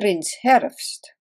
[0.00, 1.16] Prins Herfst.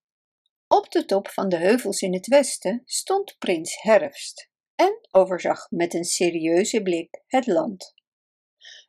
[0.67, 5.93] Op de top van de heuvels in het westen stond Prins Herfst en overzag met
[5.93, 7.93] een serieuze blik het land.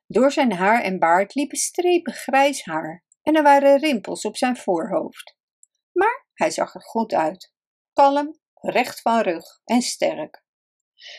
[0.06, 4.56] Door zijn haar en baard liepen strepen grijs haar en er waren rimpels op zijn
[4.56, 5.36] voorhoofd.
[5.92, 7.52] Maar hij zag er goed uit,
[7.92, 10.44] kalm, recht van rug en sterk.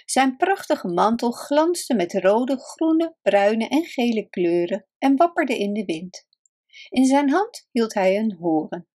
[0.06, 5.86] Zijn prachtige mantel glansde met rode, groene, bruine en gele kleuren en wapperde in de
[5.86, 6.25] wind.
[6.90, 8.88] In zijn hand hield hij een horen.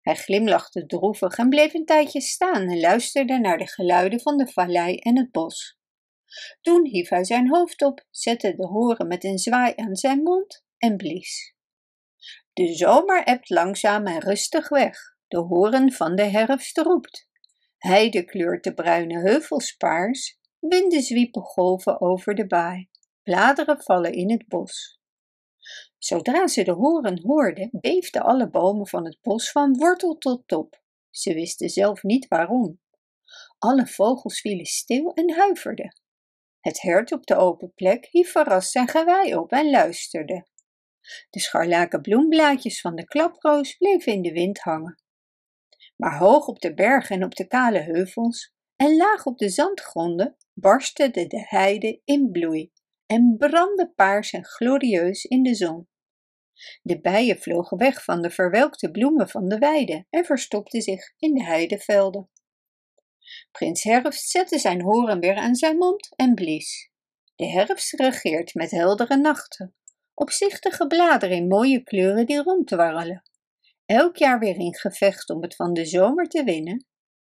[0.00, 4.46] Hij glimlachte droevig en bleef een tijdje staan en luisterde naar de geluiden van de
[4.46, 5.78] vallei en het bos.
[6.60, 10.64] Toen hief hij zijn hoofd op, zette de horen met een zwaai aan zijn mond
[10.78, 11.54] en blies.
[12.52, 14.98] De zomer ebt langzaam en rustig weg,
[15.28, 17.28] de horen van de herfst roept.
[17.78, 22.88] Heide kleurt de bruine heuvels paars, winden zwiepen golven over de baai,
[23.22, 25.00] bladeren vallen in het bos.
[26.06, 30.82] Zodra ze de horen hoorden, beefden alle bomen van het bos van wortel tot top.
[31.10, 32.80] Ze wisten zelf niet waarom.
[33.58, 36.00] Alle vogels vielen stil en huiverden.
[36.60, 40.46] Het hert op de open plek hief verrast zijn gewei op en luisterde.
[41.30, 45.02] De scharlaken bloemblaadjes van de klaproos bleven in de wind hangen.
[45.96, 50.36] Maar hoog op de bergen en op de kale heuvels en laag op de zandgronden
[50.52, 52.72] barstte de, de heide in bloei
[53.06, 55.88] en brandde paars en glorieus in de zon.
[56.82, 61.34] De bijen vlogen weg van de verwelkte bloemen van de weide en verstopten zich in
[61.34, 62.30] de heidevelden.
[63.50, 66.90] Prins Herfst zette zijn horen weer aan zijn mond en blies.
[67.34, 69.74] De herfst regeert met heldere nachten,
[70.14, 73.22] opzichtige bladeren in mooie kleuren die ronddwarrelen.
[73.86, 76.86] Elk jaar weer in gevecht om het van de zomer te winnen.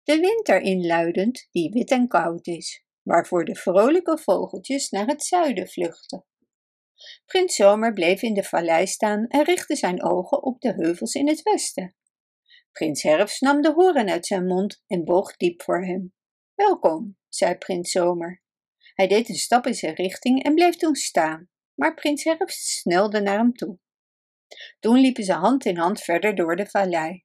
[0.03, 5.67] De winter inluidend, die wit en koud is, waarvoor de vrolijke vogeltjes naar het zuiden
[5.67, 6.25] vluchten.
[7.25, 11.27] Prins Zomer bleef in de vallei staan en richtte zijn ogen op de heuvels in
[11.27, 11.95] het westen.
[12.71, 16.13] Prins Herfst nam de horen uit zijn mond en boog diep voor hem.
[16.55, 18.41] Welkom, zei Prins Zomer.
[18.93, 23.21] Hij deed een stap in zijn richting en bleef toen staan, maar Prins Herfst snelde
[23.21, 23.79] naar hem toe.
[24.79, 27.23] Toen liepen ze hand in hand verder door de vallei.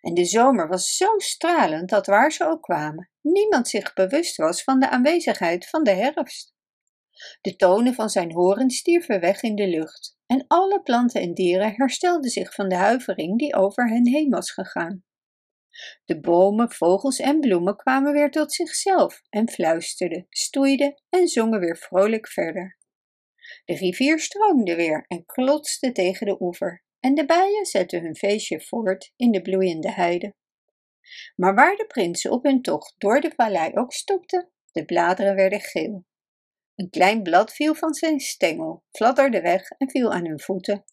[0.00, 4.62] En de zomer was zo stralend dat waar ze ook kwamen, niemand zich bewust was
[4.62, 6.56] van de aanwezigheid van de herfst.
[7.40, 11.74] De tonen van zijn horen stierven weg in de lucht en alle planten en dieren
[11.74, 15.04] herstelden zich van de huivering die over hen heen was gegaan.
[16.04, 21.76] De bomen, vogels en bloemen kwamen weer tot zichzelf en fluisterden, stoeiden en zongen weer
[21.76, 22.78] vrolijk verder.
[23.64, 28.60] De rivier stroomde weer en klotste tegen de oever en de bijen zetten hun feestje
[28.60, 30.34] voort in de bloeiende heide.
[31.36, 35.60] Maar waar de prinsen op hun tocht door de vallei ook stopten, de bladeren werden
[35.60, 36.06] geel
[36.78, 40.84] een klein blad viel van zijn stengel, fladderde weg en viel aan hun voeten.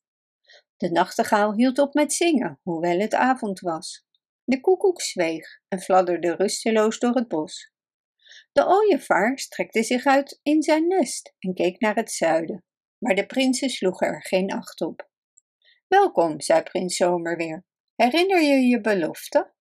[0.78, 4.06] De nachtegaal hield op met zingen, hoewel het avond was.
[4.44, 7.72] De koekoek zweeg en fladderde rusteloos door het bos.
[8.51, 12.63] De ooievaar strekte zich uit in zijn nest en keek naar het zuiden,
[12.97, 15.09] maar de prinsen sloegen er geen acht op.
[15.88, 17.66] Welkom, zei prins Zomer weer.
[17.96, 19.53] Herinner je je belofte?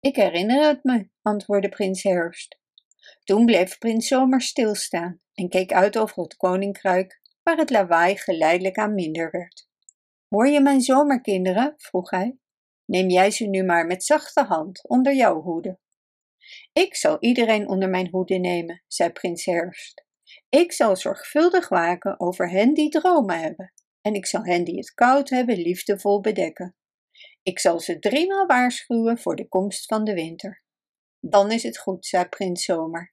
[0.00, 2.58] Ik herinner het me, antwoordde prins Herfst.
[3.24, 8.76] Toen bleef prins Zomer stilstaan en keek uit over het koninkrijk, waar het lawaai geleidelijk
[8.76, 9.68] aan minder werd.
[10.28, 11.74] Hoor je mijn zomerkinderen?
[11.76, 12.38] vroeg hij.
[12.84, 15.78] Neem jij ze nu maar met zachte hand onder jouw hoede.
[16.72, 20.04] Ik zal iedereen onder mijn hoede nemen, zei prins Herfst.
[20.48, 24.94] Ik zal zorgvuldig waken over hen die dromen hebben, en ik zal hen die het
[24.94, 26.76] koud hebben liefdevol bedekken.
[27.42, 30.62] Ik zal ze driemaal waarschuwen voor de komst van de winter.
[31.20, 33.12] Dan is het goed, zei prins Zomer.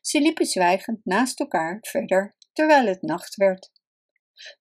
[0.00, 3.70] Ze liepen zwijgend naast elkaar verder, terwijl het nacht werd.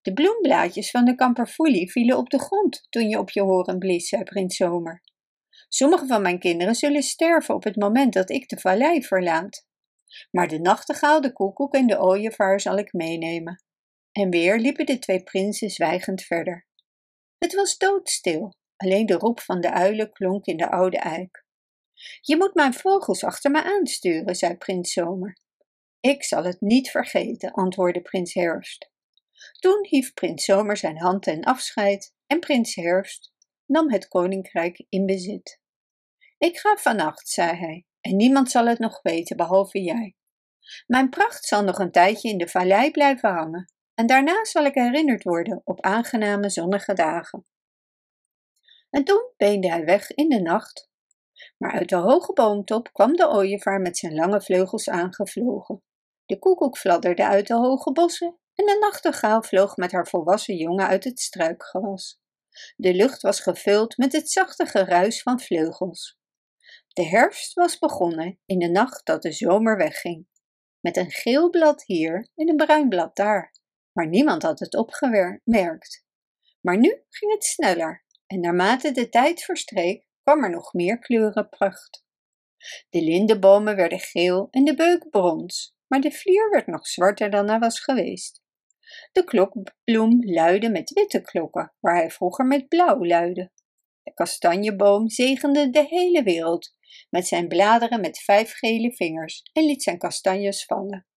[0.02, 4.08] De bloemblaadjes van de kamperfoelie vielen op de grond toen je op je horen blies,
[4.08, 5.02] zei prins Zomer.
[5.68, 9.68] Sommige van mijn kinderen zullen sterven op het moment dat ik de vallei verlaat.
[10.32, 13.64] Maar de nachtegaal, de koekoek en de ooievaar zal ik meenemen.
[14.12, 16.68] En weer liepen de twee prinsen zwijgend verder.
[17.38, 21.46] Het was doodstil, alleen de roep van de uilen klonk in de oude eik.
[22.22, 25.38] Je moet mijn vogels achter me aansturen, zei prins Zomer.
[26.00, 28.92] Ik zal het niet vergeten, antwoordde prins Herfst.
[29.60, 33.34] Toen hief prins Zomer zijn hand ten afscheid en prins Herfst
[33.66, 35.60] nam het koninkrijk in bezit.
[36.38, 40.16] Ik ga vannacht, zei hij, en niemand zal het nog weten behalve jij.
[40.88, 44.74] Mijn pracht zal nog een tijdje in de vallei blijven hangen, en daarna zal ik
[44.74, 47.46] herinnerd worden op aangename zonnige dagen.
[48.90, 50.90] En toen beende hij weg in de nacht
[51.58, 55.84] maar uit de hoge boomtop kwam de ooievaar met zijn lange vleugels aangevlogen.
[56.26, 60.88] De koekoek fladderde uit de hoge bossen en de nachtegaal vloog met haar volwassen jongen
[60.88, 62.20] uit het struikgewas.
[62.76, 66.20] De lucht was gevuld met het zachte geruis van vleugels.
[66.88, 70.28] De herfst was begonnen in de nacht dat de zomer wegging,
[70.80, 73.54] met een geel blad hier en een bruin blad daar,
[73.92, 76.06] maar niemand had het opgemerkt.
[76.62, 82.06] Maar nu ging het sneller en naarmate de tijd verstreek, kwam er nog meer kleurenpracht.
[82.90, 87.50] De lindenbomen werden geel en de beuk brons, maar de vlier werd nog zwarter dan
[87.50, 88.42] hij was geweest.
[89.12, 93.52] De klokbloem luidde met witte klokken, waar hij vroeger met blauw luidde.
[94.04, 96.76] De kastanjeboom zegende de hele wereld
[97.10, 101.08] met zijn bladeren met vijf gele vingers en liet zijn kastanjes vallen.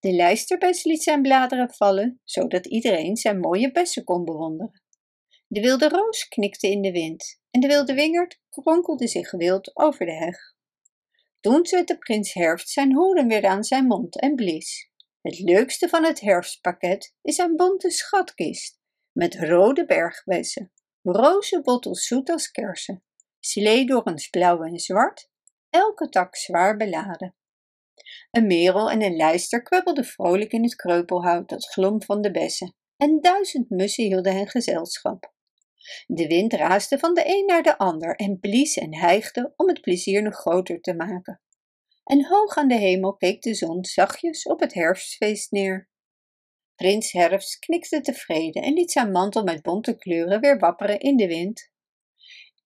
[0.00, 4.82] De lijsterbes liet zijn bladeren vallen, zodat iedereen zijn mooie bessen kon bewonderen.
[5.46, 10.06] De wilde roos knikte in de wind en de wilde wingerd kronkelde zich wild over
[10.06, 10.54] de heg.
[11.40, 14.90] Toen zette prins Herfst zijn hoeden weer aan zijn mond en blies.
[15.20, 18.78] Het leukste van het herfstpakket is een bonte schatkist
[19.12, 20.72] met rode bergbessen,
[21.02, 23.04] roze bottels zoet als kersen,
[23.40, 25.30] sleedorens blauw en zwart,
[25.70, 27.34] elke tak zwaar beladen.
[28.30, 32.74] Een merel en een lijster kwebbelden vrolijk in het kreupelhout dat glom van de bessen,
[32.96, 35.32] en duizend mussen hielden hen gezelschap.
[36.06, 39.80] De wind raasde van de een naar de ander en blies en hijgde om het
[39.80, 41.40] plezier nog groter te maken.
[42.04, 45.88] En hoog aan de hemel keek de zon zachtjes op het herfstfeest neer.
[46.74, 51.26] Prins Herfst knikte tevreden en liet zijn mantel met bonte kleuren weer wapperen in de
[51.26, 51.72] wind.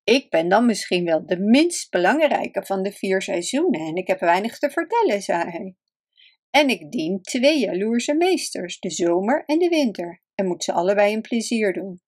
[0.05, 4.21] Ik ben dan misschien wel de minst belangrijke van de vier seizoenen en ik heb
[4.21, 5.75] weinig te vertellen, zei hij.
[6.51, 11.15] En ik dien twee jaloerse meesters, de zomer en de winter, en moet ze allebei
[11.15, 12.01] een plezier doen.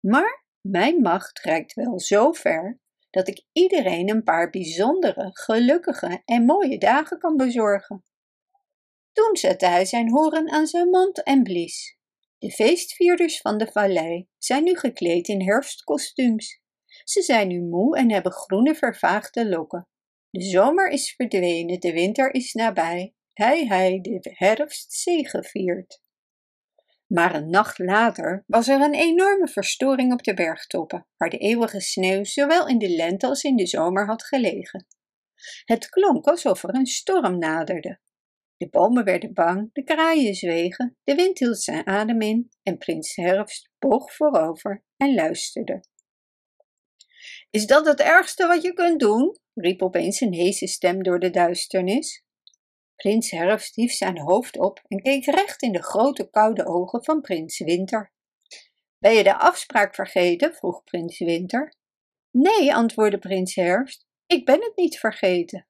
[0.00, 2.80] Maar mijn macht reikt wel zo ver
[3.10, 8.04] dat ik iedereen een paar bijzondere, gelukkige en mooie dagen kan bezorgen.
[9.12, 11.98] Toen zette hij zijn horen aan zijn mond en blies.
[12.38, 16.60] De feestvierders van de vallei zijn nu gekleed in herfstkostuums.
[17.04, 19.88] Ze zijn nu moe en hebben groene vervaagde lokken.
[20.30, 23.14] De zomer is verdwenen, de winter is nabij.
[23.32, 26.02] Hei, hei, de herfst zegeviert.
[27.12, 31.80] Maar een nacht later was er een enorme verstoring op de bergtoppen, waar de eeuwige
[31.80, 34.86] sneeuw zowel in de lente als in de zomer had gelegen.
[35.64, 38.00] Het klonk alsof er een storm naderde.
[38.56, 43.16] De bomen werden bang, de kraaien zwegen, de wind hield zijn adem in en prins
[43.16, 45.84] Herfst boog voorover en luisterde.
[47.50, 49.38] Is dat het ergste wat je kunt doen?
[49.54, 52.24] riep opeens een heese stem door de duisternis.
[53.00, 57.20] Prins Herfst hief zijn hoofd op en keek recht in de grote koude ogen van
[57.20, 58.12] prins Winter.
[58.98, 60.54] Ben je de afspraak vergeten?
[60.54, 61.74] vroeg prins Winter.
[62.30, 65.66] Nee, antwoordde prins Herfst, ik ben het niet vergeten.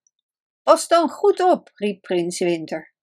[0.63, 2.95] Pas dan goed op, riep prins Winter.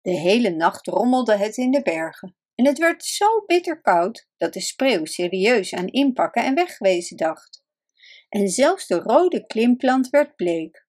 [0.00, 4.52] De hele nacht rommelde het in de bergen en het werd zo bitter koud dat
[4.52, 7.64] de spreeuw serieus aan inpakken en wegwezen dacht.
[8.28, 10.88] En zelfs de rode klimplant werd bleek.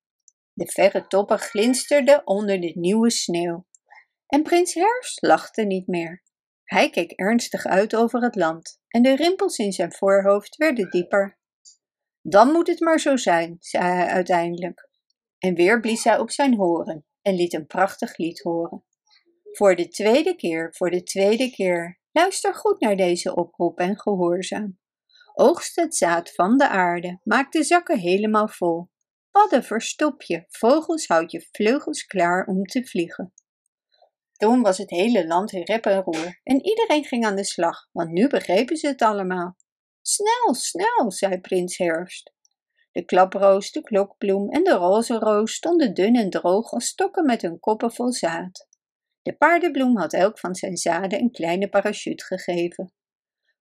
[0.53, 3.65] De verre toppen glinsterden onder de nieuwe sneeuw.
[4.27, 6.23] En prins Herfst lachte niet meer.
[6.63, 11.39] Hij keek ernstig uit over het land en de rimpels in zijn voorhoofd werden dieper.
[12.21, 14.89] Dan moet het maar zo zijn, zei hij uiteindelijk.
[15.37, 18.83] En weer blies hij op zijn horen en liet een prachtig lied horen.
[19.51, 24.79] Voor de tweede keer, voor de tweede keer, luister goed naar deze oproep en gehoorzaam.
[25.33, 28.89] Oogst het zaad van de aarde, maak de zakken helemaal vol.
[29.31, 33.33] Padden verstop je, vogels houd je vleugels klaar om te vliegen.
[34.37, 37.87] Toen was het hele land in rep en roer en iedereen ging aan de slag,
[37.91, 39.57] want nu begrepen ze het allemaal.
[40.01, 42.33] Snel, snel, zei prins Herfst.
[42.91, 47.41] De klaproos, de klokbloem en de roze roos stonden dun en droog als stokken met
[47.41, 48.67] hun koppen vol zaad.
[49.21, 52.93] De paardenbloem had elk van zijn zaden een kleine parachute gegeven.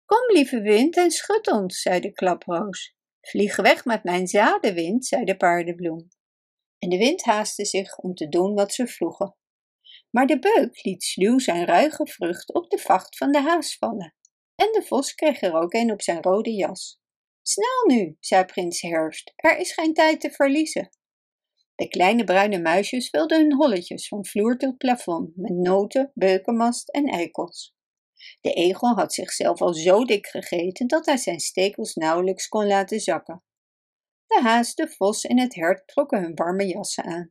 [0.04, 2.94] Kom, lieve wind, en schud ons, zei de klaproos.
[3.20, 6.08] Vlieg weg met mijn zadenwind, zei de paardenbloem.
[6.78, 9.36] En de wind haastte zich om te doen wat ze vroegen.
[10.10, 14.14] Maar de beuk liet sluw zijn ruige vrucht op de vacht van de haas vallen.
[14.54, 17.00] En de vos kreeg er ook een op zijn rode jas.
[17.42, 20.88] Snel nu, zei prins Herfst, er is geen tijd te verliezen.
[21.74, 27.04] De kleine bruine muisjes wilden hun holletjes van vloer tot plafond met noten, beukenmast en
[27.04, 27.74] eikels.
[28.40, 33.00] De egel had zichzelf al zo dik gegeten dat hij zijn stekels nauwelijks kon laten
[33.00, 33.42] zakken.
[34.26, 37.30] De haas, de vos en het hert trokken hun warme jassen aan.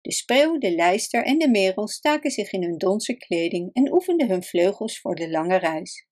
[0.00, 4.28] De spreeuw, de lijster en de merel staken zich in hun donse kleding en oefenden
[4.28, 6.06] hun vleugels voor de lange reis.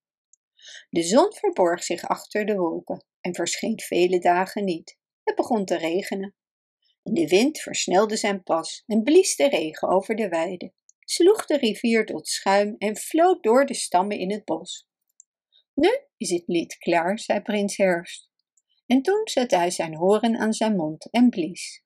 [0.91, 4.99] De zon verborg zich achter de wolken en verscheen vele dagen niet.
[5.23, 6.35] Het begon te regenen.
[7.03, 10.73] En de wind versnelde zijn pas en blies de regen over de weide
[11.09, 14.89] sloeg de rivier tot schuim en vloot door de stammen in het bos.
[15.75, 18.31] Nu is het lied klaar, zei prins Herfst.
[18.87, 21.85] En toen zette hij zijn horen aan zijn mond en blies.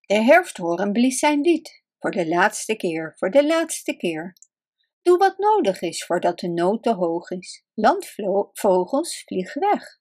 [0.00, 4.36] De herfsthoren blies zijn lied, voor de laatste keer, voor de laatste keer.
[5.02, 7.64] Doe wat nodig is voordat de nood te hoog is.
[7.74, 10.00] Landvogels, vlieg weg.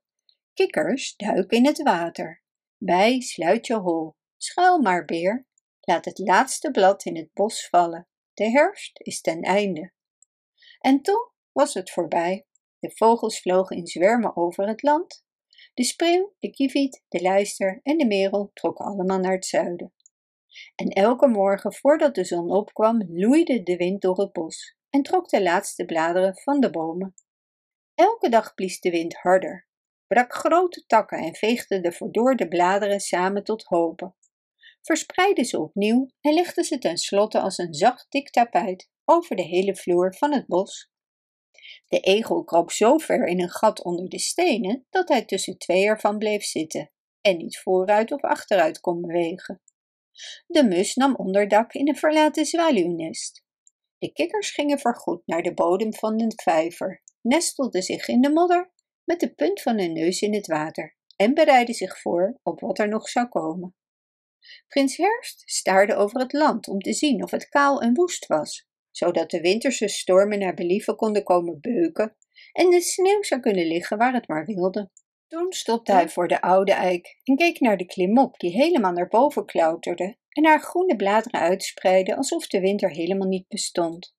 [0.53, 2.43] Kikkers, duik in het water.
[2.77, 4.15] Bij, sluit je hol.
[4.37, 5.47] Schuil maar, beer.
[5.89, 8.07] Laat het laatste blad in het bos vallen.
[8.33, 9.91] De herfst is ten einde.
[10.79, 12.45] En toen was het voorbij.
[12.79, 15.25] De vogels vlogen in zwermen over het land.
[15.73, 19.93] De spreeuw, de kieviet, de luister en de merel trokken allemaal naar het zuiden.
[20.75, 25.29] En elke morgen voordat de zon opkwam, loeide de wind door het bos en trok
[25.29, 27.13] de laatste bladeren van de bomen.
[27.95, 29.67] Elke dag blies de wind harder,
[30.07, 34.15] brak grote takken en veegde de verdorde bladeren samen tot hopen.
[34.87, 39.75] Verspreidde ze opnieuw en legde ze tenslotte als een zacht dik tapijt over de hele
[39.75, 40.89] vloer van het bos.
[41.87, 45.85] De egel kroop zo ver in een gat onder de stenen dat hij tussen twee
[45.85, 46.91] ervan bleef zitten
[47.21, 49.61] en niet vooruit of achteruit kon bewegen.
[50.45, 53.43] De mus nam onderdak in een verlaten zwaluwnest.
[53.97, 58.71] De kikkers gingen vergoed naar de bodem van de vijver, nestelden zich in de modder
[59.03, 62.79] met de punt van hun neus in het water en bereidden zich voor op wat
[62.79, 63.75] er nog zou komen.
[64.67, 68.67] Prins Herfst staarde over het land om te zien of het kaal en woest was,
[68.91, 72.15] zodat de winterse stormen naar believen konden komen beuken
[72.51, 74.89] en de sneeuw zou kunnen liggen waar het maar wilde.
[75.27, 79.07] Toen stopte hij voor de oude eik en keek naar de klimop die helemaal naar
[79.07, 84.15] boven klauterde en haar groene bladeren uitspreidde alsof de winter helemaal niet bestond.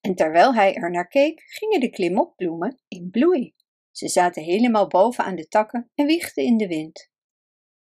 [0.00, 3.54] En terwijl hij er naar keek, gingen de klimopbloemen in bloei.
[3.90, 7.12] Ze zaten helemaal boven aan de takken en wiegden in de wind.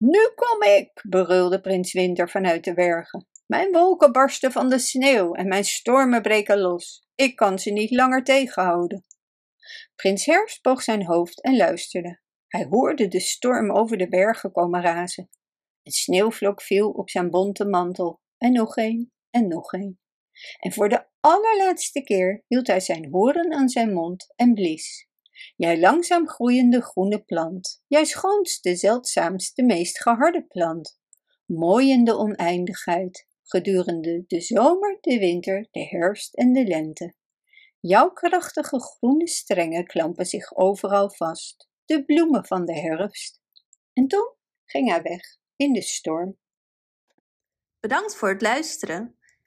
[0.06, 3.26] Nu kom ik, brulde prins Winter vanuit de bergen.
[3.46, 7.06] Mijn wolken barsten van de sneeuw en mijn stormen breken los.
[7.14, 9.04] Ik kan ze niet langer tegenhouden.
[9.94, 12.20] Prins Herfst boog zijn hoofd en luisterde.
[12.46, 15.28] Hij hoorde de storm over de bergen komen razen.
[15.82, 19.98] Een sneeuwvlok viel op zijn bonte mantel, en nog een, en nog een.
[20.58, 25.08] En voor de allerlaatste keer hield hij zijn horen aan zijn mond en blies.
[25.56, 30.98] Jij langzaam groeiende groene plant, jij schoonste, zeldzaamste, meest geharde plant,
[31.46, 37.14] mooi in de oneindigheid, gedurende de zomer, de winter, de herfst en de lente.
[37.80, 43.42] Jouw krachtige groene strengen klampen zich overal vast, de bloemen van de herfst.
[43.92, 46.38] En toen ging hij weg in de storm.
[47.80, 49.18] Bedankt voor het luisteren.